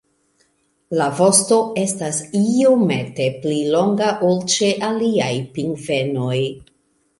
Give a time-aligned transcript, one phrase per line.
[1.01, 5.31] La vosto estas iomete pli longa ol ĉe aliaj
[5.61, 6.37] pingvenoj.